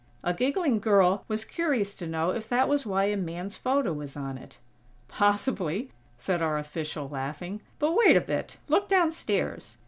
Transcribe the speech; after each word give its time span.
A 0.23 0.33
giggling 0.33 0.79
girl 0.79 1.25
was 1.27 1.45
curious 1.45 1.93
to 1.93 2.07
know 2.07 2.31
if 2.31 2.49
that 2.49 2.67
was 2.67 2.87
why 2.87 3.03
a 3.03 3.15
man's 3.15 3.55
photo 3.55 4.01
is 4.01 4.17
on 4.17 4.35
it. 4.35 4.57
"Possibly," 5.07 5.91
said 6.17 6.41
our 6.41 6.57
official, 6.57 7.07
laughing. 7.07 7.61
"But 7.77 7.95
wait 7.95 8.17
a 8.17 8.21
bit. 8.21 8.57
Look 8.67 8.87
downstairs. 8.89 9.77